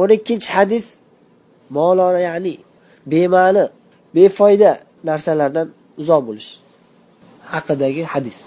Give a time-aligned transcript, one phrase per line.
[0.00, 0.86] o'n ikkinchi hadis
[1.76, 2.54] molona ya'ni
[3.10, 3.64] bema'ni
[4.14, 4.70] befoyda
[5.08, 5.68] narsalardan
[6.00, 6.50] uzoq bo'lish
[7.52, 8.38] haqidagi hadis.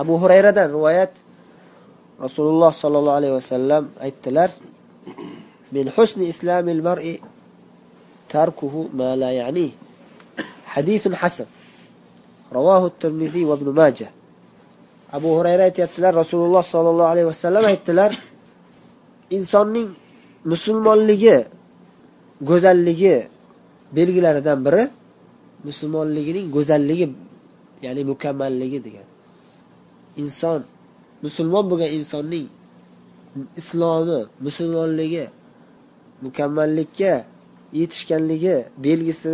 [0.00, 1.12] Abu hurayradan rivoyat
[2.24, 4.50] rasululloh sollallohu alayhi vasallam aytdilar
[5.74, 7.14] min husni islamil mar'i
[8.32, 9.68] tarkuhu ma la ya'ni.
[10.74, 11.48] Hadisun hasan.
[12.56, 14.10] Ravohu termiziy va ibn majah.
[15.16, 18.10] Abu hurayra aytyaptilar rasululloh sollallohu alayhi vasallam aytdilar
[19.36, 19.88] insonning
[20.50, 21.36] musulmonligi
[22.48, 23.16] go'zalligi
[23.96, 24.82] belgilaridan biri
[25.66, 27.06] musulmonligining go'zalligi
[27.84, 29.08] ya'ni mukammalligi degan.
[30.22, 30.60] Inson
[31.24, 32.46] musulmon bo'lgan insonning
[33.60, 35.24] islomi musulmonligi
[36.24, 37.12] mukammallikka
[37.80, 39.32] yetishganligi belgisi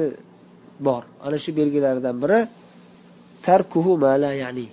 [0.87, 1.03] bor.
[1.25, 2.39] Ana shu belgilaridan biri
[3.47, 4.67] tarkuhu mala ya'ni.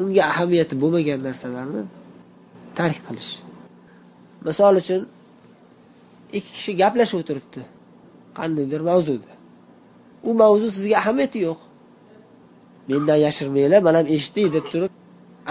[0.00, 1.82] Unga ahamiyati bo'lmagan narsalarni
[2.78, 3.32] tark qilish.
[4.46, 5.02] Misol uchun
[6.38, 7.60] ikki kishi gaplashib o'tiribdi.
[8.38, 9.32] Qandaydir mavzuda.
[10.28, 11.60] U mavzu sizga ahamiyati yo'q.
[12.90, 14.92] Mendan yashirmanglar man ham eshitdik deb turib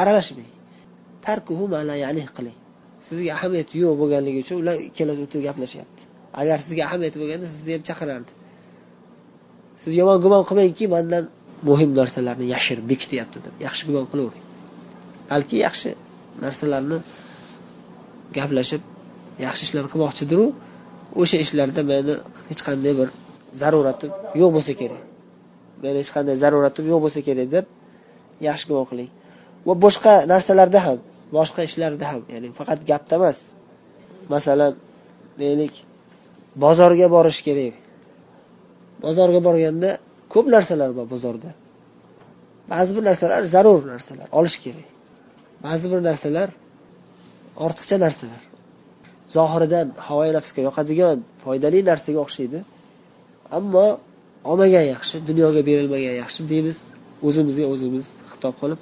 [0.02, 0.52] aralashmang.
[1.26, 1.66] Tarkuhu
[2.04, 2.58] ya'ni qiling.
[3.08, 6.02] Sizga ahamiyati yo'q bo'lganligi uchun ular ikkalasi o'tirib gaplashyapti.
[6.42, 8.32] Agar sizga ahamiyati bo'lganda sizni ham chaqirardi.
[9.82, 11.24] Siz yomon gumon qilmangki mandan
[11.70, 13.54] muhim narsalarni yashirib bekityapti deb.
[13.68, 14.46] Yaxshi gumon qilavering
[15.32, 15.90] balki yaxshi
[16.44, 16.98] narsalarni
[18.38, 18.82] gaplashib
[19.46, 20.46] yaxshi ishlar qilmoqchidiru.
[21.22, 22.14] O'sha ishlarda meni
[22.50, 23.08] hech qanday bir
[23.62, 25.02] zaruratim yo'q bo'lsa kerak.
[25.84, 27.66] Meni hech qanday zaruratim yo'q bo'lsa kerak deb
[28.48, 29.10] yaxshi gumon qiling.
[29.68, 30.98] Va boshqa narsalarda ham
[31.38, 33.40] boshqa ishlarda ham ya'ni faqat gapda emas.
[34.34, 34.74] Masalan
[35.42, 35.74] deylik
[36.64, 37.76] bozorga borish kerak.
[39.06, 39.90] Bozorga borganda
[40.34, 41.50] ko'p narsalar bor bozorda.
[42.74, 44.88] Ba'zi bir narsalar zarur narsalar olish kerak.
[45.66, 46.50] Ba'zi bir narsalar
[47.66, 48.42] ortiqcha narsalar.
[49.36, 52.60] Zohirida havoyi nafsga yoqadigan foydali narsaga o'xshaydi.
[53.58, 53.86] Ammo
[54.50, 56.78] olmagan yaxshi dunyoga berilmagan yaxshi deymiz.
[57.28, 58.80] O'zimizga o'zimiz xitob qilib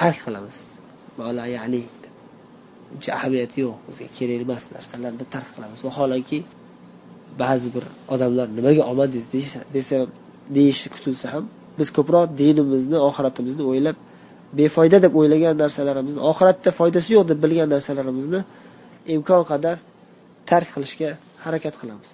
[0.00, 0.56] tark qilamiz.
[1.56, 1.82] Ya'ni
[2.94, 5.78] uncha ahamiyati yo'q bizga kerak emas narsalarni tark qilamiz.
[5.88, 6.38] Vaholanki
[7.42, 7.84] ba'zi bir
[8.14, 9.26] odamlar nimaga olmadingiz
[9.76, 9.96] desa
[10.56, 11.44] deyishi kutilsa ham
[11.78, 13.96] biz ko'proq dinimizni oxiratimizni o'ylab
[14.58, 18.40] befoyda deb o'ylagan narsalarimizni oxiratda foydasi yo'q deb bilgan narsalarimizni
[19.13, 19.77] imkon qadar
[20.49, 21.09] tark qilishga
[21.43, 22.09] harakat qilamiz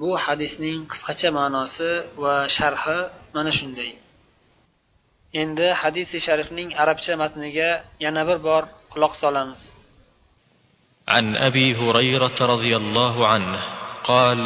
[0.00, 1.90] bu hadisning qisqacha ma'nosi
[2.22, 2.98] va sharhi
[3.36, 3.90] mana shunday
[5.42, 7.70] endi hadisi sharifning arabcha matniga
[8.04, 9.62] yana bir bor quloq solamiz
[11.16, 13.58] عن ابي هريره رضي الله عنه
[14.04, 14.40] قال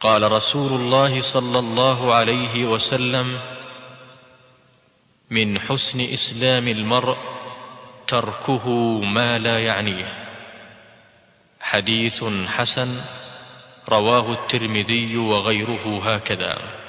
[0.00, 3.40] قال رسول الله صلى الله عليه وسلم
[5.30, 7.18] من حسن اسلام المرء
[8.11, 8.69] تركه
[9.01, 10.07] ما لا يعنيه.
[11.61, 13.01] حديث حسن
[13.89, 16.80] رواه الترمذي وغيره هكذا.